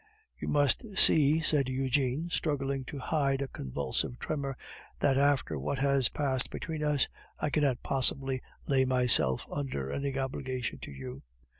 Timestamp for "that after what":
4.99-5.77